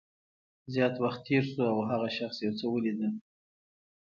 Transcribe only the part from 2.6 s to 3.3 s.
ولیدل